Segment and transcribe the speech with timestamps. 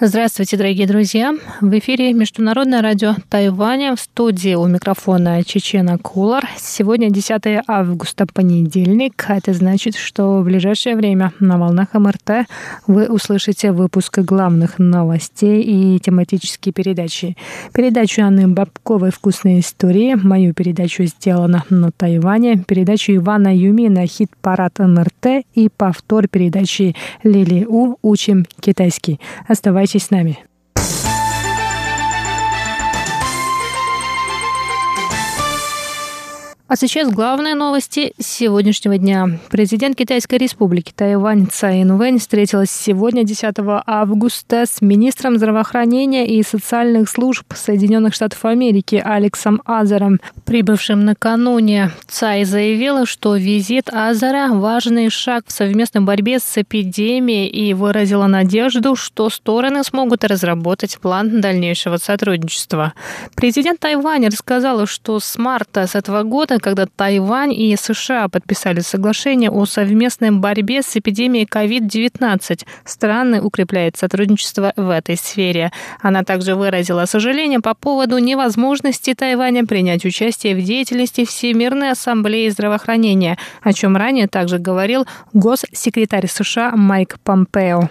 [0.00, 1.36] Здравствуйте, дорогие друзья!
[1.60, 6.44] В эфире Международное радио Тайваня в студии у микрофона Чечена Кулар.
[6.58, 9.24] Сегодня 10 августа, понедельник.
[9.28, 12.48] Это значит, что в ближайшее время на волнах МРТ
[12.88, 17.36] вы услышите выпуск главных новостей и тематические передачи.
[17.72, 25.44] Передачу Анны Бабковой «Вкусные истории», мою передачу «Сделано на Тайване», передачу Ивана Юмина «Хит-парад МРТ»
[25.54, 29.20] и повтор передачи Лили У «Учим китайский».
[29.46, 30.38] Оставайтесь Оставайтесь с нами.
[36.66, 39.38] А сейчас главные новости сегодняшнего дня.
[39.50, 43.54] Президент Китайской республики Тайвань Цай Инвэнь встретилась сегодня, 10
[43.86, 51.90] августа, с министром здравоохранения и социальных служб Соединенных Штатов Америки Алексом Азером, прибывшим накануне.
[52.08, 58.96] Цай заявила, что визит Азера– важный шаг в совместной борьбе с эпидемией и выразила надежду,
[58.96, 62.94] что стороны смогут разработать план дальнейшего сотрудничества.
[63.34, 69.50] Президент Тайваня рассказала, что с марта с этого года когда Тайвань и США подписали соглашение
[69.50, 72.64] о совместной борьбе с эпидемией COVID-19.
[72.86, 75.72] Страны укрепляют сотрудничество в этой сфере.
[76.00, 83.36] Она также выразила сожаление по поводу невозможности Тайваня принять участие в деятельности Всемирной ассамблеи здравоохранения,
[83.60, 87.90] о чем ранее также говорил госсекретарь США Майк Помпео.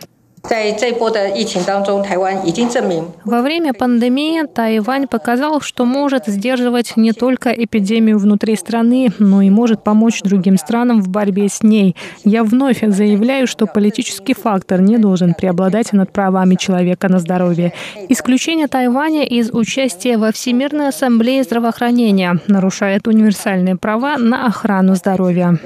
[3.24, 9.50] Во время пандемии Тайвань показал, что может сдерживать не только эпидемию внутри страны, но и
[9.50, 11.96] может помочь другим странам в борьбе с ней.
[12.26, 17.72] Я вновь заявляю, что политический фактор не должен преобладать над правами человека на здоровье.
[18.10, 25.58] Исключение Тайваня из участия во Всемирной ассамблее здравоохранения нарушает универсальные права на охрану здоровья.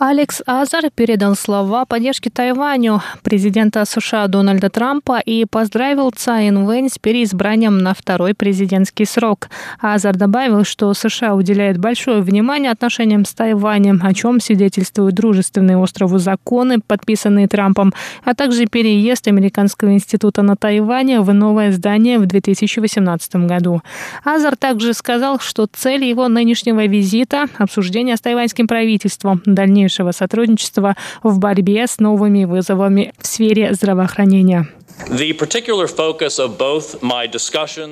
[0.00, 7.00] Алекс Азар передал слова поддержки Тайваню президента США Дональда Трампа и поздравил Цай Инвэнь с
[7.00, 9.48] переизбранием на второй президентский срок.
[9.80, 16.18] Азар добавил, что США уделяет большое внимание отношениям с Тайванем, о чем свидетельствуют дружественные острову
[16.18, 17.92] законы, подписанные Трампом,
[18.22, 23.82] а также переезд Американского института на Тайване в новое здание в 2018 году.
[24.22, 30.96] Азар также сказал, что цель его нынешнего визита– обсуждение с тайваньским правительством, дальнейшее дальнейшего сотрудничества
[31.22, 34.68] в борьбе с новыми вызовами в сфере здравоохранения.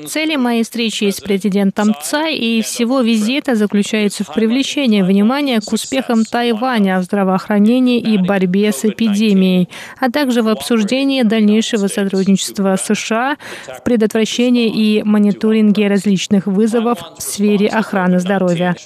[0.06, 6.24] Цели моей встречи с президентом Цай и всего визита заключаются в привлечении внимания к успехам
[6.24, 9.68] Тайваня в здравоохранении и борьбе с эпидемией,
[9.98, 13.36] а также в обсуждении дальнейшего сотрудничества США
[13.66, 18.76] в предотвращении и мониторинге различных вызовов в сфере охраны здоровья.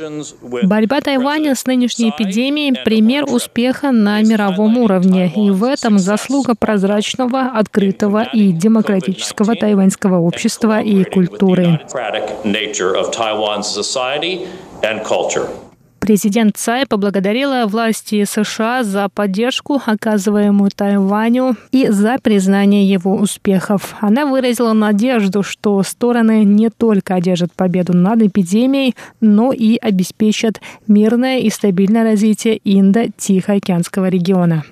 [0.62, 7.52] Борьба Тайваня с нынешней эпидемией– пример успеха на мировом уровне, и в этом заслуга прозрачного,
[7.54, 11.80] открытого открытого и демократического тайваньского общества и культуры.
[16.00, 23.94] Президент Цай поблагодарила власти США за поддержку, оказываемую Тайваню, и за признание его успехов.
[24.00, 31.40] Она выразила надежду, что стороны не только одержат победу над эпидемией, но и обеспечат мирное
[31.40, 34.64] и стабильное развитие Индо-Тихоокеанского региона.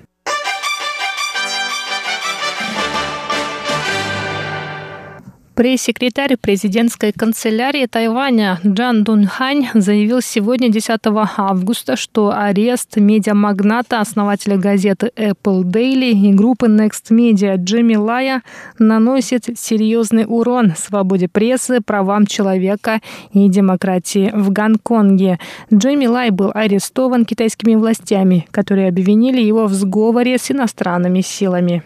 [5.59, 11.01] Пресс-секретарь президентской канцелярии Тайваня Джан Дунхань заявил сегодня, 10
[11.35, 18.41] августа, что арест медиамагната, основателя газеты Apple Daily и группы Next Media Джимми Лая
[18.77, 23.01] наносит серьезный урон свободе прессы, правам человека
[23.33, 25.39] и демократии в Гонконге.
[25.73, 31.83] Джимми Лай был арестован китайскими властями, которые обвинили его в сговоре с иностранными силами.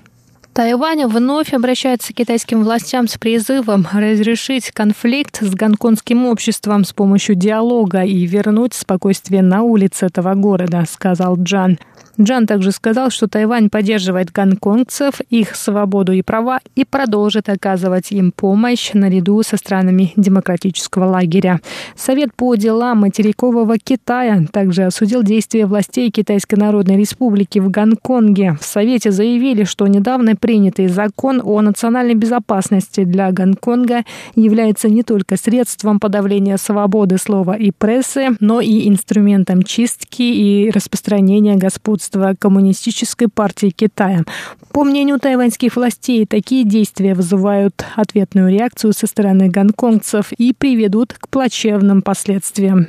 [0.53, 7.34] Тайвань вновь обращается к китайским властям с призывом разрешить конфликт с гонконгским обществом с помощью
[7.34, 11.79] диалога и вернуть спокойствие на улице этого города, сказал Джан.
[12.21, 18.31] Джан также сказал, что Тайвань поддерживает гонконгцев, их свободу и права и продолжит оказывать им
[18.31, 21.59] помощь наряду со странами демократического лагеря.
[21.95, 28.57] Совет по делам материкового Китая также осудил действия властей Китайской Народной Республики в Гонконге.
[28.61, 34.03] В Совете заявили, что недавно принятый закон о национальной безопасности для Гонконга
[34.35, 41.55] является не только средством подавления свободы слова и прессы, но и инструментом чистки и распространения
[41.55, 44.23] господства руководства Коммунистической партии Китая.
[44.72, 51.29] По мнению тайваньских властей, такие действия вызывают ответную реакцию со стороны гонконгцев и приведут к
[51.29, 52.88] плачевным последствиям.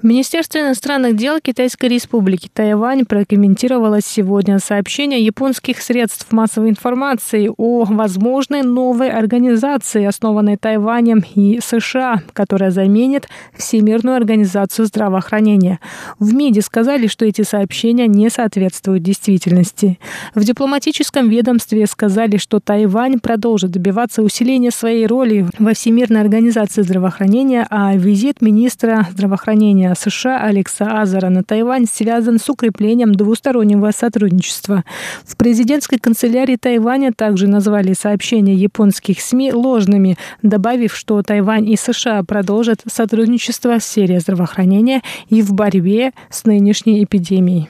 [0.00, 8.62] Министерство иностранных дел Китайской Республики Тайвань прокомментировало сегодня сообщение японских средств массовой информации о возможной
[8.62, 15.80] новой организации, основанной Тайванем и США, которая заменит Всемирную организацию здравоохранения.
[16.20, 19.98] В МИДе сказали, что эти сообщения не соответствуют действительности.
[20.32, 27.66] В дипломатическом ведомстве сказали, что Тайвань продолжит добиваться усиления своей роли во Всемирной организации здравоохранения,
[27.68, 34.84] а визит министра здравоохранения США Алекса Азара на Тайвань связан с укреплением двустороннего сотрудничества.
[35.24, 42.22] В президентской канцелярии Тайваня также назвали сообщения японских СМИ ложными, добавив, что Тайвань и США
[42.22, 47.68] продолжат сотрудничество в сфере здравоохранения и в борьбе с нынешней эпидемией.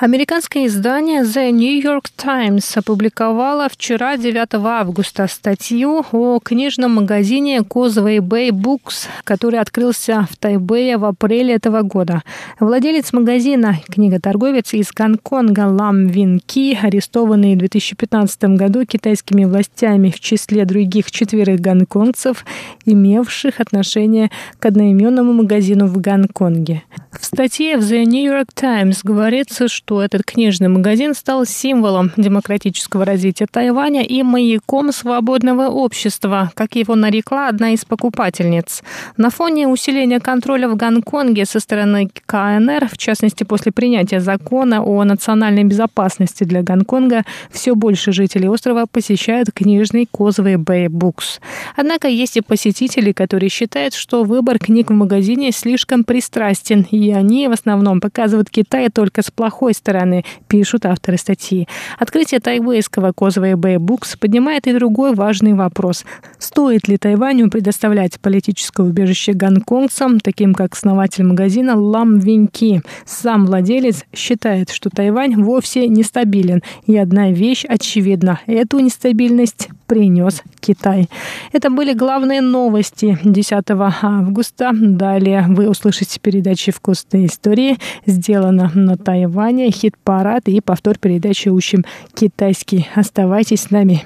[0.00, 8.20] Американское издание The New York Times опубликовало вчера, 9 августа, статью о книжном магазине Causeway
[8.20, 12.22] Bay Books, который открылся в Тайбэе в апреле этого года.
[12.58, 20.18] Владелец магазина, книготорговец из Гонконга Лам Вин Ки, арестованный в 2015 году китайскими властями в
[20.18, 22.46] числе других четверых гонконгцев,
[22.86, 26.84] имевших отношение к одноименному магазину в Гонконге.
[27.12, 32.12] В статье в The New York Times говорится, что что этот книжный магазин стал символом
[32.16, 38.84] демократического развития Тайваня и маяком свободного общества, как его нарекла одна из покупательниц.
[39.16, 45.02] На фоне усиления контроля в Гонконге со стороны КНР, в частности после принятия закона о
[45.02, 51.40] национальной безопасности для Гонконга, все больше жителей острова посещают книжный Козовый Бэй Букс.
[51.74, 57.48] Однако есть и посетители, которые считают, что выбор книг в магазине слишком пристрастен, и они
[57.48, 61.66] в основном показывают Китай только с плохой стороны, пишут авторы статьи.
[61.98, 66.04] Открытие тайвейского Козовой Бэй Букс поднимает и другой важный вопрос.
[66.38, 72.82] Стоит ли Тайваню предоставлять политическое убежище гонконгцам, таким как основатель магазина Лам Виньки?
[73.04, 76.62] Сам владелец считает, что Тайвань вовсе нестабилен.
[76.86, 78.40] И одна вещь очевидна.
[78.46, 81.08] Эту нестабильность принес Китай.
[81.52, 83.64] Это были главные новости 10
[84.02, 84.70] августа.
[84.72, 91.84] Далее вы услышите передачи «Вкусные истории», сделано на Тайване, хит-парад и повтор передачи «Учим
[92.14, 92.88] китайский».
[92.94, 94.04] Оставайтесь с нами.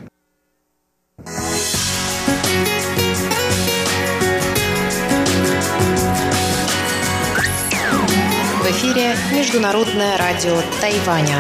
[8.65, 11.39] В эфире Международное радио Тайваня.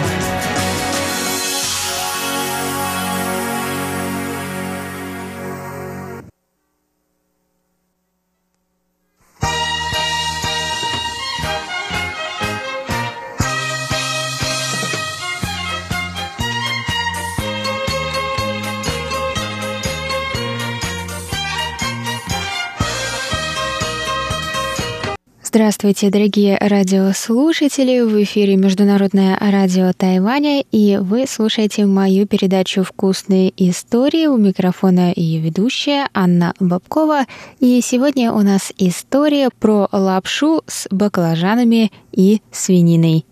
[25.55, 28.01] Здравствуйте, дорогие радиослушатели!
[28.01, 34.27] В эфире Международное радио Тайваня, и вы слушаете мою передачу «Вкусные истории».
[34.27, 37.27] У микрофона ее ведущая Анна Бабкова.
[37.61, 43.25] И сегодня у нас история про лапшу с баклажанами и свининой.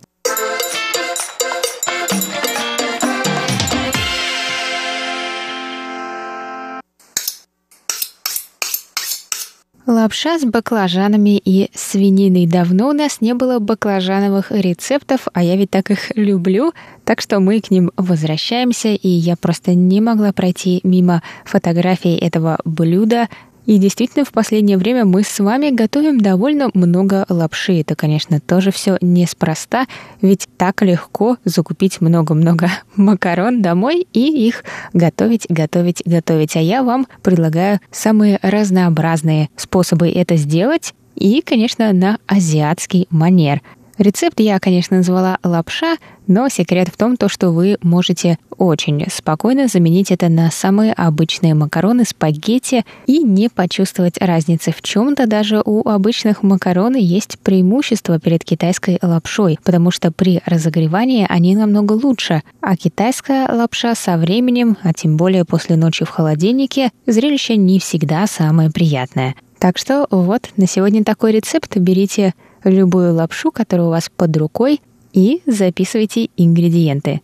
[9.86, 12.46] Лапша с баклажанами и свининой.
[12.46, 16.72] Давно у нас не было баклажановых рецептов, а я ведь так их люблю,
[17.04, 22.60] так что мы к ним возвращаемся, и я просто не могла пройти мимо фотографий этого
[22.64, 23.28] блюда
[23.66, 27.81] и действительно, в последнее время мы с вами готовим довольно много лапши.
[27.81, 29.87] Это, конечно, тоже все неспроста,
[30.21, 36.57] ведь так легко закупить много-много макарон домой и их готовить, готовить, готовить.
[36.57, 43.61] А я вам предлагаю самые разнообразные способы это сделать и, конечно, на азиатский манер–
[43.99, 45.96] Рецепт я, конечно, назвала лапша,
[46.26, 51.54] но секрет в том, то, что вы можете очень спокойно заменить это на самые обычные
[51.54, 54.72] макароны, спагетти и не почувствовать разницы.
[54.72, 61.26] В чем-то даже у обычных макарон есть преимущество перед китайской лапшой, потому что при разогревании
[61.28, 66.90] они намного лучше, а китайская лапша со временем, а тем более после ночи в холодильнике,
[67.06, 69.34] зрелище не всегда самое приятное.
[69.58, 71.76] Так что вот на сегодня такой рецепт.
[71.76, 72.34] Берите
[72.64, 74.81] любую лапшу, которая у вас под рукой,
[75.12, 77.21] и записывайте ингредиенты.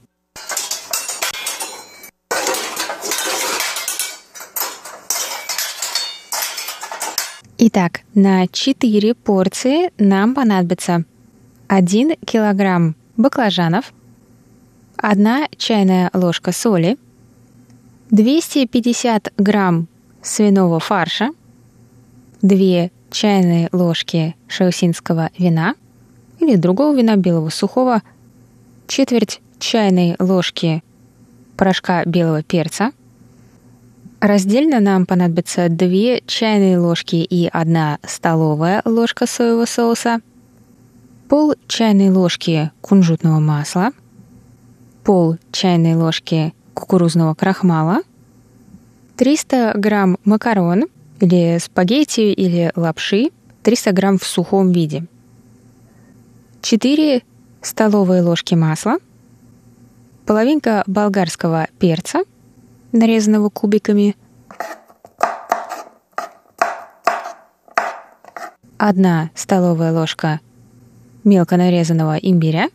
[7.61, 11.04] Итак, на 4 порции нам понадобится
[11.66, 13.92] 1 килограмм баклажанов,
[14.97, 16.97] 1 чайная ложка соли,
[18.11, 19.88] 250 грамм
[20.23, 21.30] свиного фарша,
[22.42, 25.74] 2 чайные ложки шаусинского вина
[26.40, 28.02] или другого вина белого сухого,
[28.86, 30.82] четверть чайной ложки
[31.56, 32.92] порошка белого перца.
[34.20, 40.20] Раздельно нам понадобится 2 чайные ложки и 1 столовая ложка соевого соуса,
[41.28, 43.92] пол чайной ложки кунжутного масла,
[45.04, 48.02] пол чайной ложки кукурузного крахмала,
[49.16, 50.86] 300 грамм макарон
[51.20, 53.30] или спагетти или лапши,
[53.62, 55.06] 300 грамм в сухом виде,
[56.62, 57.22] 4
[57.62, 58.98] столовые ложки масла,
[60.26, 62.20] половинка болгарского перца,
[62.92, 64.16] нарезанного кубиками,
[68.78, 70.40] одна столовая ложка
[71.25, 72.70] мелко нарезанного имбиря,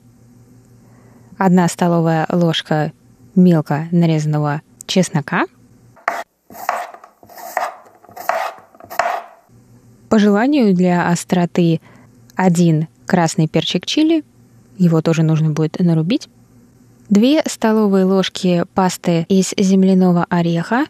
[1.38, 2.92] одна столовая ложка
[3.36, 5.46] мелко нарезанного чеснока,
[10.14, 11.82] по желанию для остроты
[12.36, 14.24] один красный перчик чили,
[14.78, 16.30] его тоже нужно будет нарубить,
[17.10, 20.86] 2 столовые ложки пасты из земляного ореха.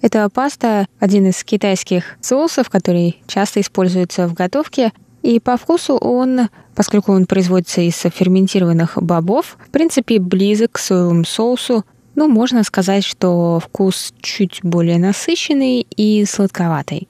[0.00, 4.90] Это паста– один из китайских соусов, который часто используется в готовке.
[5.22, 11.24] И по вкусу он, поскольку он производится из ферментированных бобов, в принципе, близок к соевому
[11.24, 11.84] соусу.
[12.16, 17.06] Ну, можно сказать, что вкус чуть более насыщенный и сладковатый.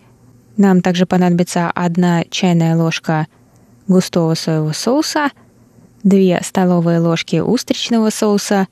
[0.56, 3.26] Нам также понадобится одна чайная ложка
[3.88, 5.30] густого соевого соуса,
[6.02, 8.68] 2 столовые ложки устричного соуса,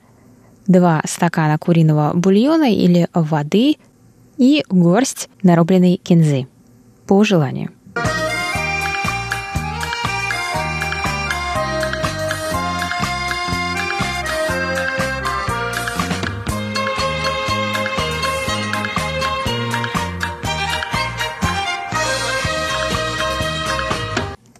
[0.67, 3.75] 2 стакана куриного бульона или воды
[4.37, 6.47] и горсть нарубленной кинзы.
[7.05, 7.69] По желанию.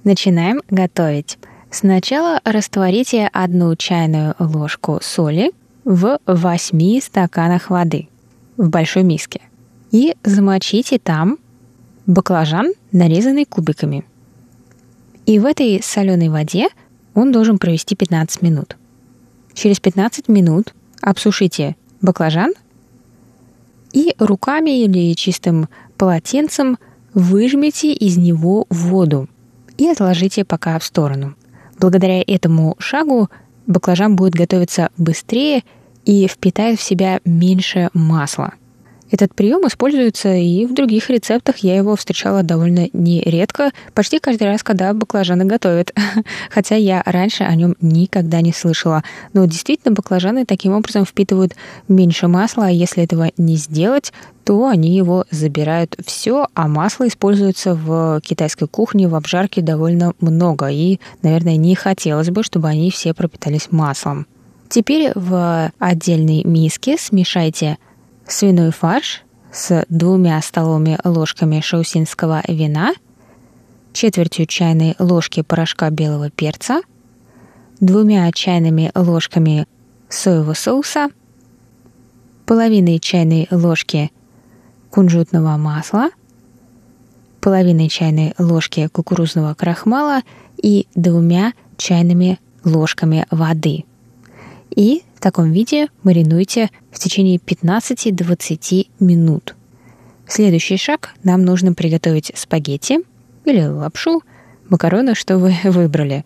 [0.06, 1.40] Начинаем готовить.
[1.72, 5.52] Сначала растворите одну чайную ложку соли
[5.84, 8.08] в 8 стаканах воды
[8.56, 9.42] в большой миске
[9.92, 11.40] и замочите там
[12.06, 14.06] баклажан, нарезанный кубиками.
[15.26, 16.68] И в этой соленой воде
[17.16, 18.78] он должен провести 15 минут.
[19.56, 22.54] Через 15 минут обсушите баклажан
[23.92, 26.78] и руками или чистым полотенцем
[27.16, 29.28] выжмите из него воду
[29.78, 31.36] и отложите пока в сторону.
[31.80, 33.30] Благодаря этому шагу
[33.68, 35.64] баклажан будет готовиться быстрее
[36.06, 38.54] и впитает в себя меньше масла.
[39.12, 41.58] Этот прием используется и в других рецептах.
[41.58, 45.94] Я его встречала довольно нередко, почти каждый раз, когда баклажаны готовят.
[46.50, 49.04] Хотя я раньше о нем никогда не слышала.
[49.34, 51.56] Но действительно, баклажаны таким образом впитывают
[51.88, 54.12] меньше масла, а если этого не сделать,
[54.44, 60.68] то они его забирают все, а масло используется в китайской кухне, в обжарке довольно много,
[60.70, 64.28] и, наверное, не хотелось бы, чтобы они все пропитались маслом.
[64.70, 67.78] Теперь в отдельной миске смешайте
[68.28, 72.94] свиной фарш с двумя столовыми ложками шаусинского вина,
[73.94, 76.82] четвертью чайной ложки порошка белого перца,
[77.80, 79.68] двумя чайными ложками
[80.10, 81.10] соевого соуса,
[82.46, 84.12] половиной чайной ложки
[84.90, 86.10] кунжутного масла,
[87.42, 90.22] половиной чайной ложки кукурузного крахмала
[90.62, 93.86] и двумя чайными ложками воды.
[94.76, 99.56] И в таком виде маринуйте в течение 15-20 минут.
[100.28, 103.00] Следующий шаг– нам нужно приготовить спагетти
[103.46, 104.22] или лапшу,
[104.70, 106.26] макароны, что вы выбрали.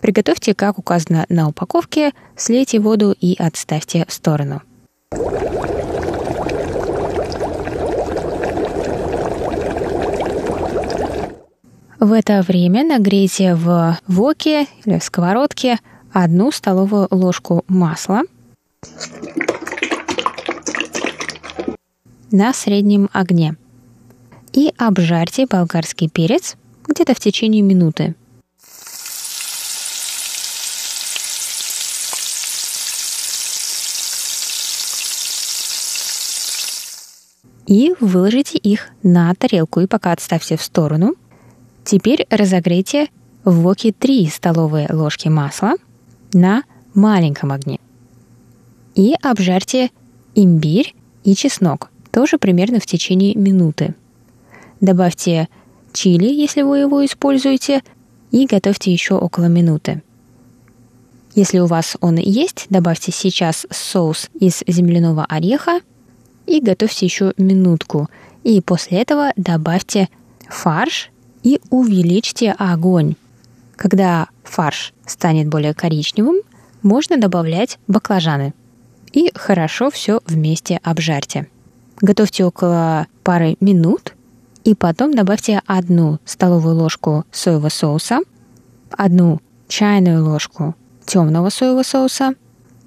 [0.00, 4.62] Приготовьте, как указано на упаковке, слейте воду и отставьте в сторону.
[11.98, 15.78] В это время нагрейте в воке или в сковородке
[16.24, 18.22] одну столовую ложку масла
[22.30, 23.56] на среднем огне
[24.52, 26.56] и обжарьте болгарский перец
[26.86, 28.14] где-то в течение минуты.
[37.66, 41.14] И выложите их на тарелку и пока отставьте в сторону–
[41.86, 43.06] Теперь разогрейте
[43.44, 45.74] в воке 3 столовые ложки масла
[46.32, 46.64] на
[46.94, 47.78] маленьком огне.
[48.94, 49.90] И обжарьте
[50.34, 53.94] имбирь и чеснок, тоже примерно в течение минуты.
[54.80, 55.48] Добавьте
[55.92, 57.82] чили, если вы его используете,
[58.30, 60.02] и готовьте еще около минуты.
[61.34, 65.80] Если у вас он есть, добавьте сейчас соус из земляного ореха
[66.46, 68.08] и готовьте еще минутку.
[68.42, 70.08] И после этого добавьте
[70.48, 71.10] фарш
[71.42, 73.16] и увеличьте огонь.
[73.76, 76.36] Когда фарш станет более коричневым,
[76.82, 78.54] можно добавлять баклажаны.
[79.12, 81.48] И хорошо все вместе обжарьте.
[82.00, 84.14] Готовьте около пары минут,
[84.64, 88.20] и потом добавьте одну столовую ложку соевого соуса,
[88.90, 90.74] одну чайную ложку
[91.06, 92.34] темного соевого соуса,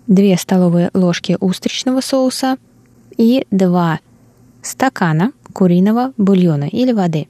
[0.08, 2.58] две столовые ложки устричного соуса
[3.18, 4.00] и два
[4.62, 7.28] стакана куриного бульона или воды.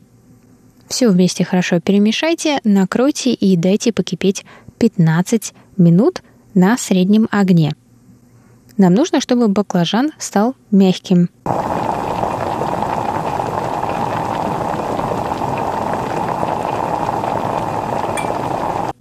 [0.90, 4.44] Все вместе хорошо перемешайте, накройте и дайте покипеть
[4.80, 6.24] 15 минут
[6.56, 7.76] на среднем огне.
[8.76, 11.30] Нам нужно, чтобы баклажан стал мягким.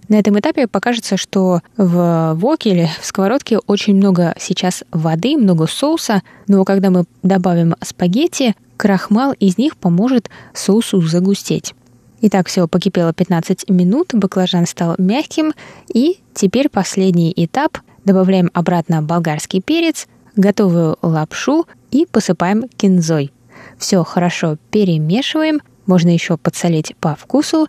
[0.09, 5.65] На этом этапе покажется, что в воке или в сковородке очень много сейчас воды, много
[5.67, 11.73] соуса, но когда мы добавим спагетти, крахмал из них поможет соусу загустеть.
[12.21, 15.53] Итак, все покипело 15 минут, баклажан стал мягким,
[15.93, 17.77] и теперь последний этап.
[18.03, 23.31] Добавляем обратно болгарский перец, готовую лапшу и посыпаем кинзой.
[23.77, 27.67] Все хорошо перемешиваем, можно еще подсолить по вкусу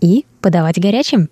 [0.00, 1.28] и подавать горячим.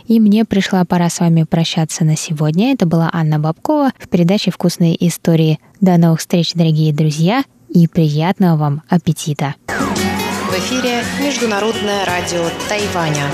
[0.08, 2.74] И мне пришла пора с вами прощаться на сегодня.
[2.74, 5.62] Это была Анна Бабкова в передаче «Вкусные истории».
[5.80, 9.56] До новых встреч, дорогие друзья, и приятного вам аппетита!
[9.68, 13.32] В эфире Международное радио Тайваня.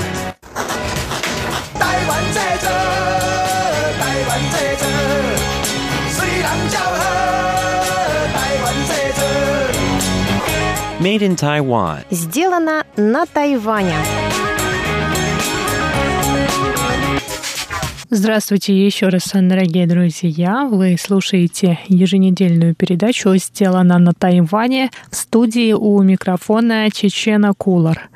[1.79, 2.33] Тайвань
[11.03, 12.05] Made in Taiwan.
[12.11, 13.97] Сделано на Тайване.
[18.09, 20.65] Здравствуйте еще раз, дорогие друзья.
[20.65, 28.09] Вы слушаете еженедельную передачу «Сделано на Тайване» в студии у микрофона Чечена Кулар.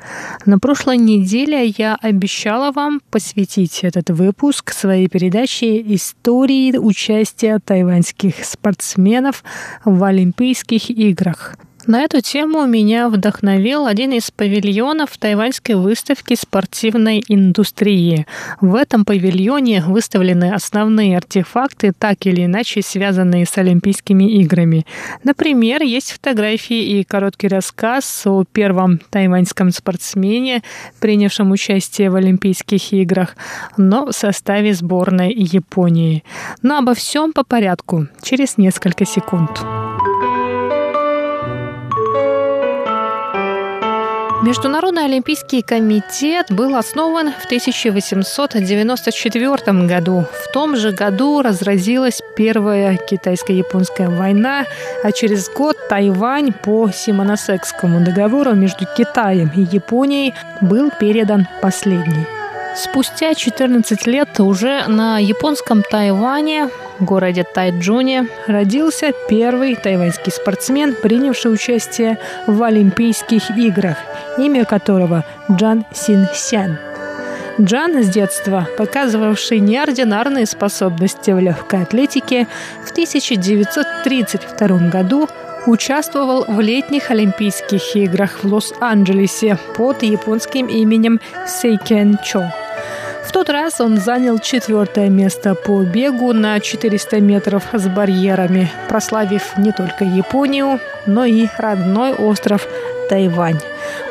[0.46, 9.44] На прошлой неделе я обещала вам посвятить этот выпуск своей передаче истории участия тайваньских спортсменов
[9.84, 11.54] в Олимпийских играх.
[11.88, 18.26] На эту тему меня вдохновил один из павильонов тайваньской выставки спортивной индустрии.
[18.60, 24.84] В этом павильоне выставлены основные артефакты, так или иначе связанные с Олимпийскими играми.
[25.24, 30.62] Например, есть фотографии и короткий рассказ о первом тайваньском спортсмене,
[31.00, 33.34] принявшем участие в Олимпийских играх,
[33.78, 36.22] но в составе сборной Японии.
[36.60, 39.64] Но обо всем по порядку, через несколько секунд.
[44.42, 50.26] Международный олимпийский комитет был основан в 1894 году.
[50.32, 54.66] В том же году разразилась Первая китайско-японская война,
[55.02, 62.37] а через год Тайвань по Симоносекскому договору между Китаем и Японией был передан последний.
[62.78, 72.18] Спустя 14 лет уже на японском Тайване, городе Тайджуне, родился первый тайваньский спортсмен, принявший участие
[72.46, 73.96] в Олимпийских играх,
[74.38, 76.78] имя которого Джан Син Сян.
[77.60, 82.46] Джан с детства, показывавший неординарные способности в легкой атлетике,
[82.86, 85.28] в 1932 году
[85.66, 92.44] участвовал в летних Олимпийских играх в Лос-Анджелесе под японским именем Сейкен Чо.
[93.24, 99.56] В тот раз он занял четвертое место по бегу на 400 метров с барьерами, прославив
[99.58, 102.66] не только Японию, но и родной остров
[103.08, 103.60] Тайвань.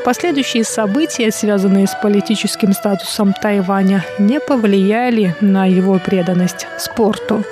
[0.04, 7.44] Последующие события, связанные с политическим статусом Тайваня, не повлияли на его преданность спорту.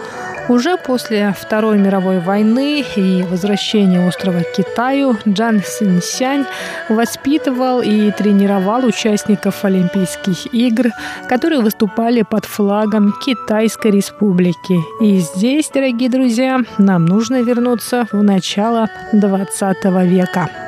[0.47, 6.45] Уже после Второй мировой войны и возвращения острова к Китаю Джан Синьсянь
[6.87, 10.91] воспитывал и тренировал участников Олимпийских игр,
[11.27, 14.77] которые выступали под флагом Китайской Республики.
[15.01, 20.64] И здесь, дорогие друзья, нам нужно вернуться в начало 20 века.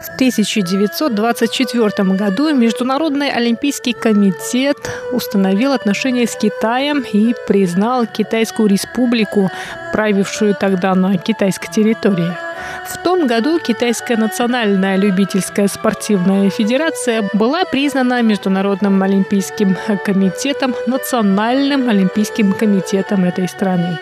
[0.00, 4.76] В 1924 году Международный олимпийский комитет
[5.12, 9.50] установил отношения с Китаем и признал Китайскую республику,
[9.92, 12.30] правившую тогда на китайской территории.
[12.86, 22.52] В том году Китайская национальная любительская спортивная федерация была признана Международным олимпийским комитетом Национальным олимпийским
[22.52, 23.98] комитетом этой страны.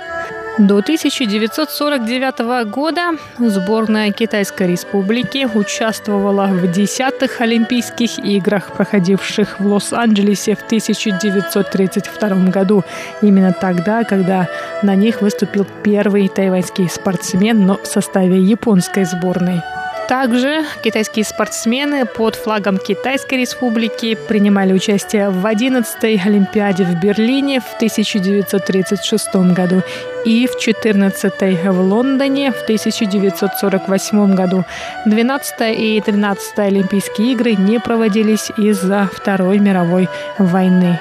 [0.59, 10.63] До 1949 года сборная Китайской Республики участвовала в десятых Олимпийских играх, проходивших в Лос-Анджелесе в
[10.63, 12.85] 1932 году.
[13.21, 14.49] Именно тогда, когда
[14.85, 19.61] на них выступил первый тайваньский спортсмен, но в составе японской сборной.
[20.09, 27.75] Также китайские спортсмены под флагом Китайской Республики принимали участие в 11-й Олимпиаде в Берлине в
[27.77, 29.83] 1936 году
[30.27, 34.65] и в 14-й в Лондоне в 1948 году.
[35.07, 41.01] 12 и 13 Олимпийские игры не проводились из-за Второй мировой войны.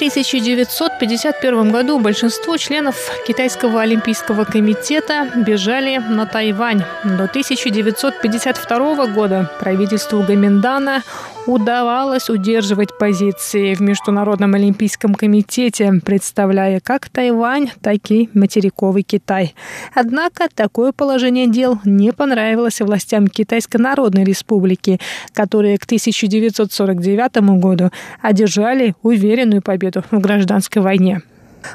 [0.00, 6.82] 1951 году большинство членов Китайского олимпийского комитета бежали на Тайвань.
[7.04, 11.02] До 1952 года правительству Гаминдана
[11.46, 19.54] удавалось удерживать позиции в Международном олимпийском комитете, представляя как Тайвань, так и материковый Китай.
[19.94, 25.00] Однако такое положение дел не понравилось властям Китайской Народной Республики,
[25.32, 31.22] которые к 1949 году одержали уверенную победу в гражданской войне.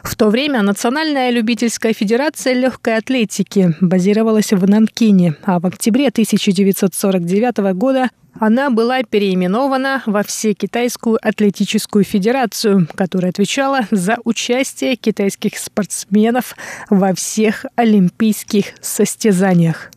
[0.03, 7.57] В то время Национальная любительская федерация легкой атлетики базировалась в Нанкине, а в октябре 1949
[7.75, 16.55] года она была переименована во Всекитайскую атлетическую федерацию, которая отвечала за участие китайских спортсменов
[16.89, 19.91] во всех олимпийских состязаниях.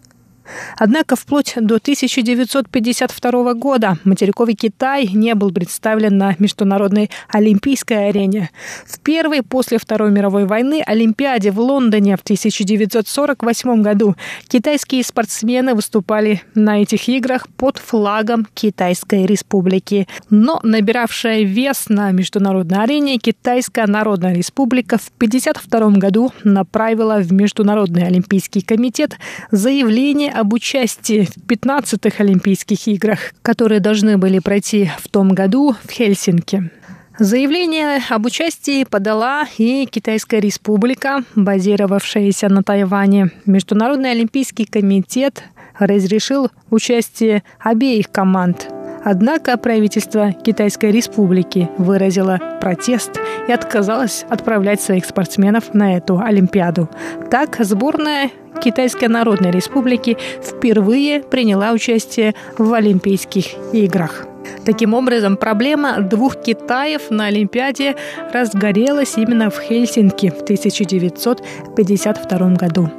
[0.76, 8.50] Однако вплоть до 1952 года материковый Китай не был представлен на международной олимпийской арене.
[8.86, 14.16] В первой после Второй мировой войны Олимпиаде в Лондоне в 1948 году
[14.48, 20.08] китайские спортсмены выступали на этих играх под флагом Китайской республики.
[20.30, 28.06] Но набиравшая вес на международной арене Китайская Народная Республика в 1952 году направила в Международный
[28.06, 29.16] Олимпийский комитет
[29.50, 35.90] заявление об участии в 15-х Олимпийских играх, которые должны были пройти в том году в
[35.90, 36.70] Хельсинки.
[37.18, 43.32] Заявление об участии подала и Китайская республика, базировавшаяся на Тайване.
[43.46, 45.42] Международный олимпийский комитет
[45.80, 48.68] разрешил участие обеих команд.
[49.10, 53.18] Однако правительство Китайской республики выразило протест
[53.48, 56.90] и отказалось отправлять своих спортсменов на эту Олимпиаду.
[57.30, 58.30] Так сборная
[58.62, 64.27] Китайской Народной Республики впервые приняла участие в Олимпийских играх.
[64.64, 67.94] Таким образом, проблема двух Китаев на Олимпиаде
[68.32, 72.90] разгорелась именно в Хельсинки в 1952 году.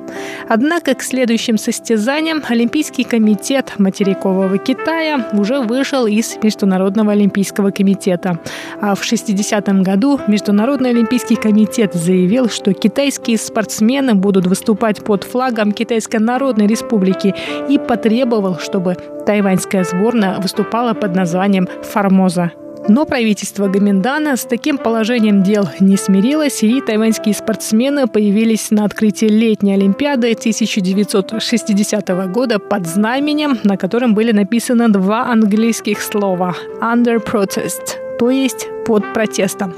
[0.47, 8.39] Однако к следующим состязаниям Олимпийский комитет материкового Китая уже вышел из Международного олимпийского комитета.
[8.81, 15.71] А в 60 году Международный олимпийский комитет заявил, что китайские спортсмены будут выступать под флагом
[15.71, 17.35] Китайской Народной Республики
[17.69, 18.97] и потребовал, чтобы
[19.29, 22.51] тайваньская сборная выступала под названием «Формоза».
[22.87, 29.27] Но правительство Гаминдана с таким положением дел не смирилось, и тайваньские спортсмены появились на открытии
[29.27, 38.17] летней Олимпиады 1960 года под знаменем, на котором были написаны два английских слова «under protest»,
[38.17, 39.75] то есть под протестом.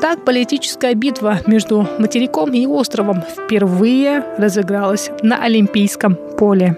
[0.00, 6.76] Так политическая битва между материком и островом впервые разыгралась на Олимпийском поле.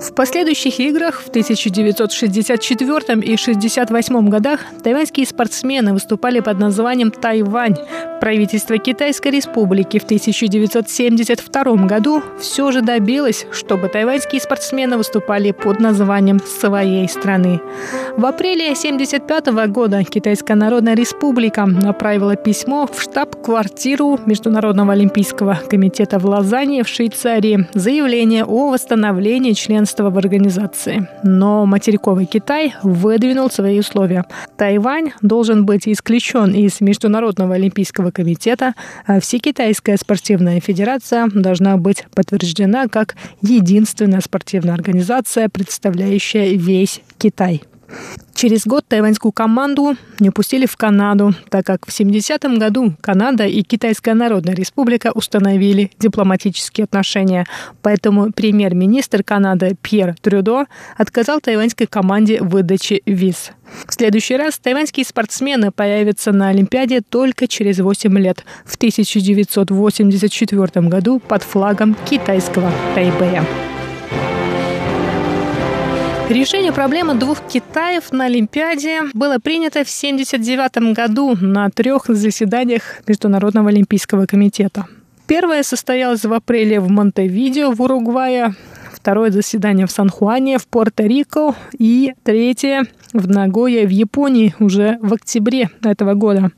[0.00, 7.76] В последующих играх в 1964 и 1968 годах тайваньские спортсмены выступали под названием «Тайвань».
[8.20, 16.40] Правительство Китайской республики в 1972 году все же добилось, чтобы тайваньские спортсмены выступали под названием
[16.40, 17.60] своей страны.
[18.16, 26.26] В апреле 1975 года Китайская Народная Республика направила письмо в штаб-квартиру Международного олимпийского комитета в
[26.26, 31.08] Лозанне в Швейцарии заявление о восстановлении членства в организации.
[31.22, 34.24] Но материковый Китай выдвинул свои условия.
[34.56, 38.74] Тайвань должен быть исключен из Международного олимпийского комитета,
[39.06, 47.62] а Всекитайская спортивная федерация должна быть подтверждена как единственная спортивная организация, представляющая весь Китай.
[48.34, 53.62] Через год тайваньскую команду не пустили в Канаду, так как в 70-м году Канада и
[53.62, 57.46] Китайская Народная Республика установили дипломатические отношения.
[57.80, 60.66] Поэтому премьер-министр Канады Пьер Трюдо
[60.98, 63.52] отказал тайваньской команде в выдаче виз.
[63.86, 71.20] В следующий раз тайваньские спортсмены появятся на Олимпиаде только через 8 лет, в 1984 году
[71.20, 73.46] под флагом китайского Тайбэя.
[76.28, 83.68] Решение проблемы двух Китаев на Олимпиаде было принято в 1979 году на трех заседаниях Международного
[83.68, 84.86] олимпийского комитета.
[85.28, 88.56] Первое состоялось в апреле в Монтевидео в Уругвае,
[89.06, 95.70] второе заседание в Сан-Хуане в Пуэрто-Рико и третье в Нагое в Японии уже в октябре
[95.84, 96.50] этого года.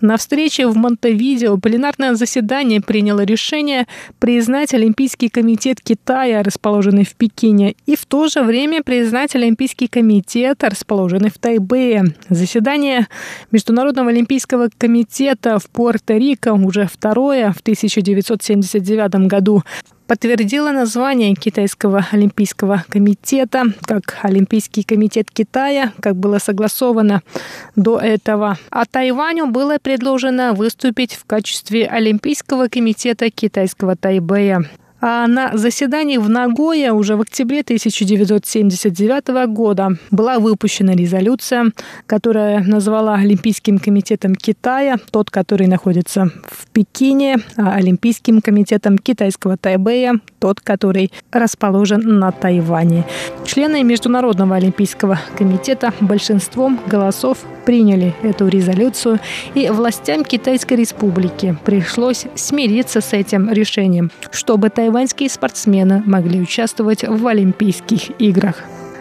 [0.00, 3.86] На встрече в Монтевидео пленарное заседание приняло решение
[4.18, 10.64] признать Олимпийский комитет Китая, расположенный в Пекине, и в то же время признать Олимпийский комитет,
[10.64, 12.14] расположенный в Тайбэе.
[12.30, 13.08] Заседание
[13.50, 19.62] Международного олимпийского комитета в Пуэрто-Рико уже второе в 1979 году
[20.10, 27.22] подтвердила название Китайского олимпийского комитета как Олимпийский комитет Китая, как было согласовано
[27.76, 28.58] до этого.
[28.70, 34.68] А Тайваню было предложено выступить в качестве Олимпийского комитета китайского Тайбэя.
[35.00, 41.72] А на заседании в Нагое уже в октябре 1979 года была выпущена резолюция,
[42.06, 50.20] которая назвала Олимпийским комитетом Китая, тот, который находится в Пекине, а Олимпийским комитетом китайского Тайбэя,
[50.38, 53.04] тот, который расположен на Тайване.
[53.46, 59.20] Члены Международного олимпийского комитета большинством голосов приняли эту резолюцию,
[59.54, 67.24] и властям Китайской республики пришлось смириться с этим решением, чтобы тайваньские спортсмены могли участвовать в
[67.24, 68.56] Олимпийских играх.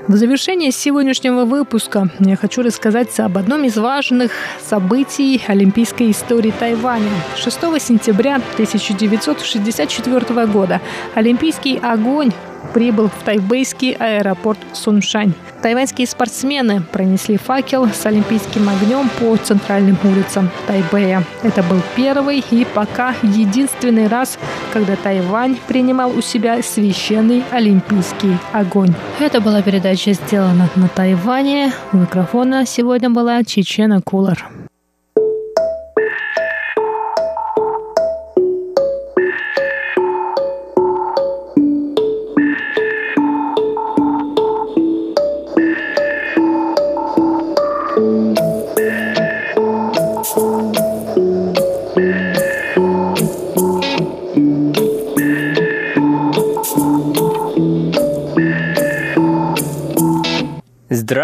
[0.08, 4.32] В завершение сегодняшнего выпуска я хочу рассказать об одном из важных
[4.63, 7.10] событий олимпийской истории Тайваня.
[7.38, 10.80] 6 сентября 1964 года
[11.15, 12.34] Олимпийский огонь
[12.73, 15.34] прибыл в тайбэйский аэропорт Суншань.
[15.62, 21.23] Тайваньские спортсмены пронесли факел с олимпийским огнем по центральным улицам Тайбэя.
[21.43, 24.39] Это был первый и пока единственный раз,
[24.71, 28.93] когда Тайвань принимал у себя священный олимпийский огонь.
[29.19, 31.73] Это была передача сделана на Тайване.
[31.91, 34.47] У микрофона сегодня была Чечена Кулар.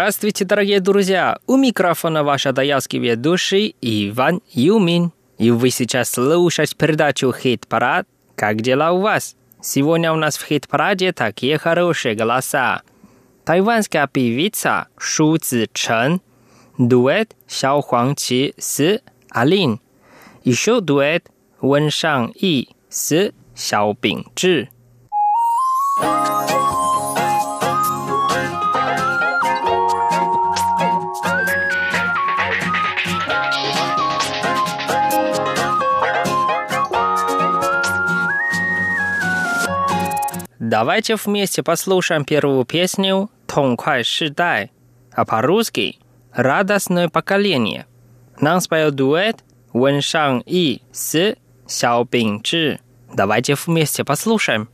[0.06, 1.40] Здравствуйте, дорогие друзья!
[1.48, 5.10] У микрофона ваш адаялский ведущий Иван Юмин.
[5.36, 8.06] И вы сейчас слушаете передачу «Хит-парад».
[8.36, 9.34] Как дела у вас?
[9.60, 12.82] Сегодня у нас в хит-параде такие хорошие голоса.
[13.44, 16.20] Тайванская певица Шу Цзи Чен,
[16.78, 19.80] дуэт Сяо Хуang Qi с Алин,
[20.44, 21.26] еще дуэт
[21.60, 24.68] Вэн Шан И с Сяо Бing Зhi.
[40.68, 44.72] Давайте вместе послушаем первую песню «Тонкай Шидай»,
[45.12, 46.00] а по-русски
[46.32, 47.86] «Радостное поколение».
[48.40, 51.36] Нам споет дуэт Вэн Шан И с
[51.68, 52.80] Сяо Зhi.
[53.14, 54.68] Давайте вместе послушаем.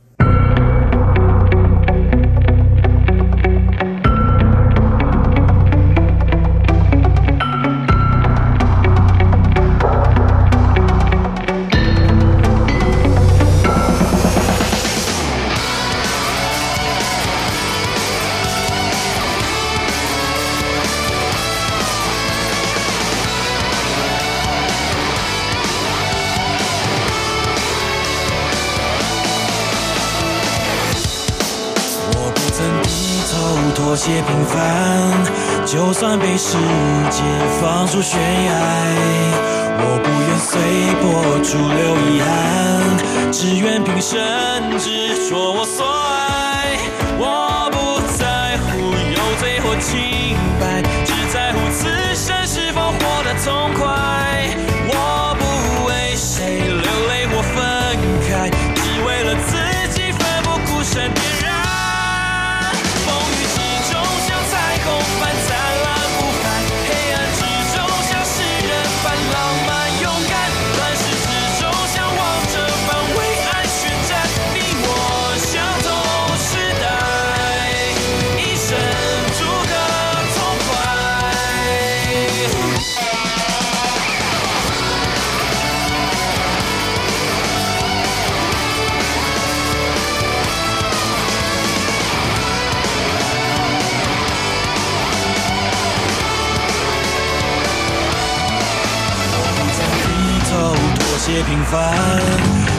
[34.03, 36.57] 些平凡，就算被世
[37.09, 37.23] 界
[37.61, 38.51] 放逐悬崖，
[39.79, 40.51] 我不愿随
[40.99, 41.03] 波
[41.41, 44.19] 逐流遗憾，只愿平生
[44.77, 46.22] 执着我所爱。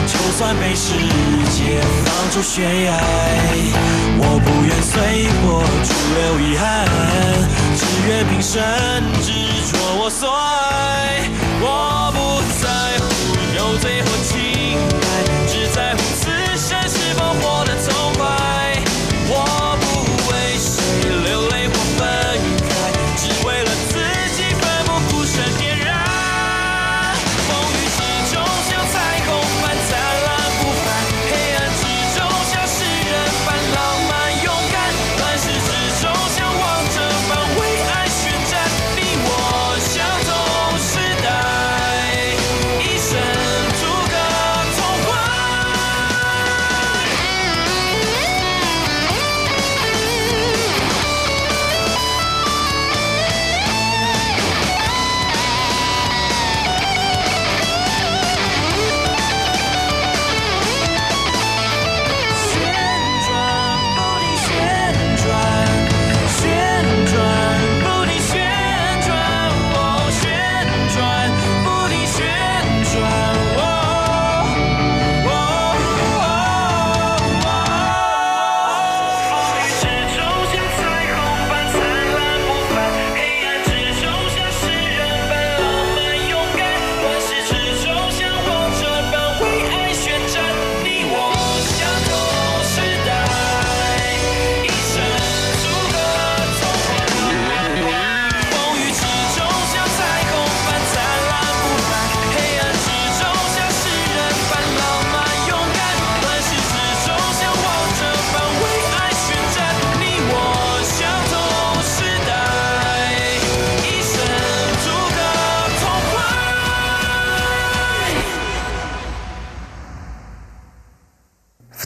[0.07, 0.93] 就算被世
[1.51, 2.93] 界放逐悬崖，
[4.17, 6.63] 我不愿随波逐流遗憾，
[7.75, 8.61] 只愿平生
[9.21, 9.31] 执
[9.71, 11.29] 着我所爱。
[11.61, 12.63] 我不在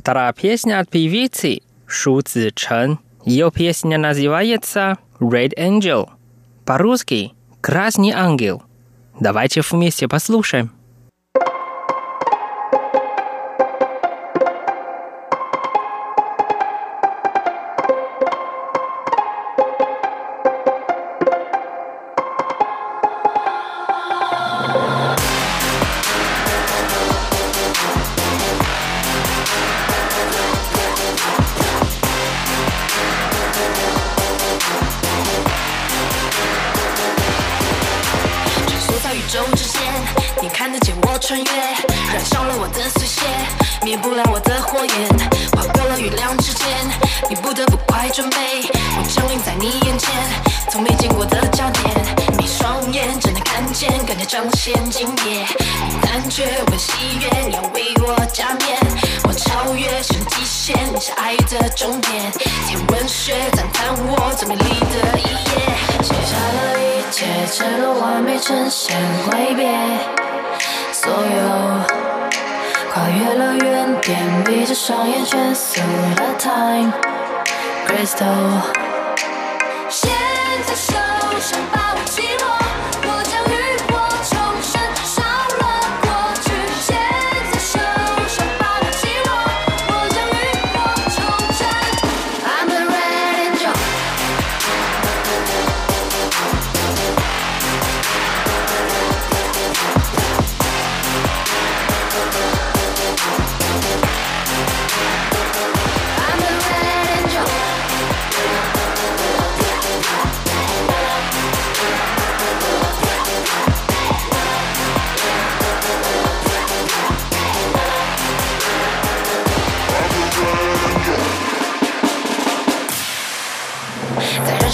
[0.10, 2.98] Вторая песня от певицы Шу Цзи Чен.
[3.26, 6.10] Ее песня называется Red Angel.
[6.66, 8.64] По-русски «Красный ангел».
[9.20, 10.72] Давайте вместе послушаем.
[39.30, 39.82] “穿梭在宇宙之间，
[40.42, 41.52] 你看得见我穿越，
[42.12, 43.22] 燃烧了我的碎屑，
[43.84, 44.90] 灭不了我的火焰。
[45.52, 46.68] 划过了月亮之间，
[47.30, 48.38] 你不得不快准备，
[48.98, 50.10] 我降临在你眼前，
[50.72, 51.96] 从没见过的焦点。
[52.40, 55.46] 你双眼，只能看见，更加彰显惊艳。
[55.88, 58.80] 你胆怯，我喜悦，你要为我加冕，
[59.28, 62.32] 我超越神极限，你是爱的终点。
[62.68, 65.50] 天文学赞叹我最美丽的一页，
[66.04, 68.96] 写下了一切，赤裸完美呈现，
[69.26, 69.68] 挥别
[70.94, 71.18] 所有。
[72.94, 75.82] 跨越了原点，闭着双眼全速
[76.16, 76.94] 的 time
[77.88, 78.89] crystal。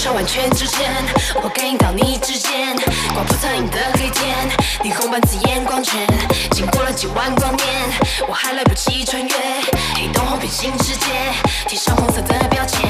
[0.06, 0.88] 在完全之前，
[1.42, 2.76] 我感应到你指尖，
[3.12, 4.36] 刮破苍蝇的黑天，
[4.84, 6.06] 霓虹般刺眼光圈，
[6.52, 7.66] 经过了几万光年，
[8.28, 9.34] 我还来不及穿越
[9.96, 11.06] 黑洞后平行世界，
[11.66, 12.80] 贴上红色的标签，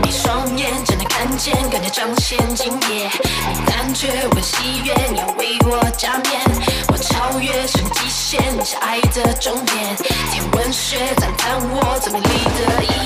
[0.00, 3.10] 闭双眼只能看见，感觉彰显今夜，
[3.52, 6.40] 你胆怯我喜悦，你要为我加冕，
[6.88, 9.94] 我超越成极限，你是爱的终点，
[10.32, 12.26] 天文学赞叹我最美丽
[12.64, 13.01] 的一。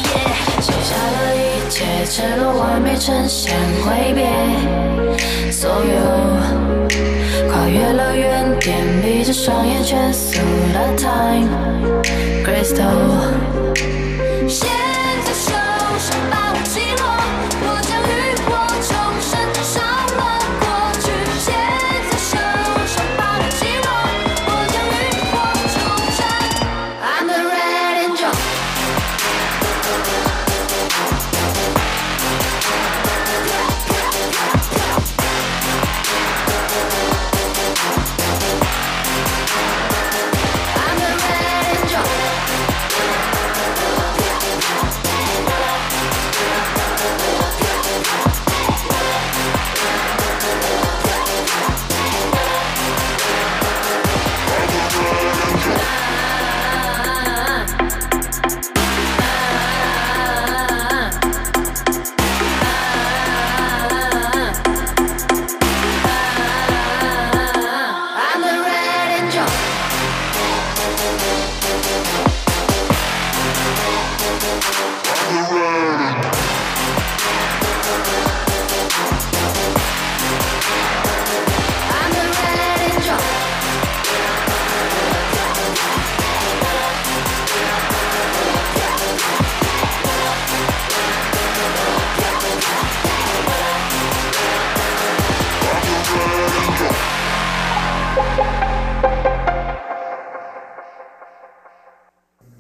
[2.09, 3.53] 赤裸，完美呈现，
[3.85, 4.27] 挥别
[5.51, 10.39] 所有，跨越了原点，闭着双眼，全速
[10.73, 11.49] 的 time
[12.45, 13.27] crystal。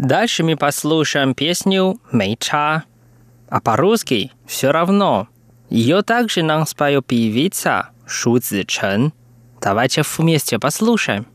[0.06, 2.84] Дальше мы послушаем песню Мейча,
[3.48, 5.26] А по-русски все равно.
[5.68, 9.12] Ее также нам споет певица Шу Цзичэн.
[9.60, 11.26] Давайте вместе послушаем.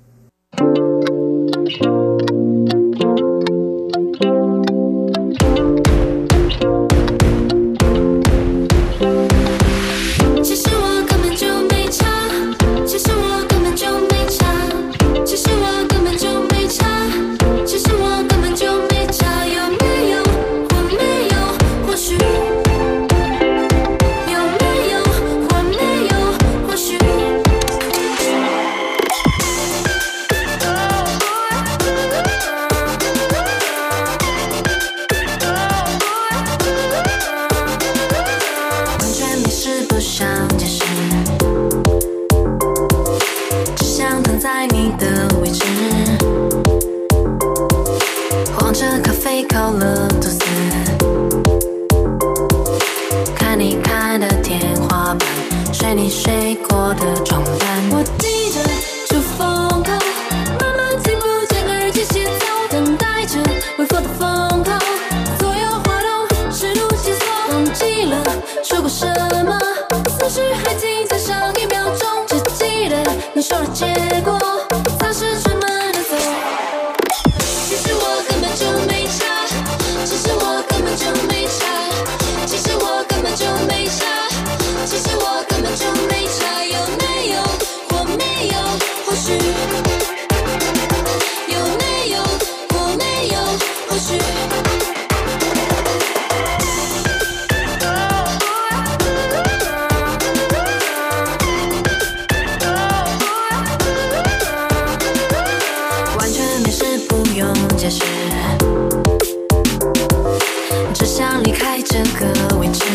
[111.92, 112.86] 这个位置，